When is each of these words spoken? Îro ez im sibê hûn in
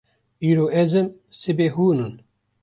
Îro 0.49 0.63
ez 0.81 0.91
im 1.01 1.07
sibê 1.39 1.67
hûn 1.75 1.99
in 2.07 2.15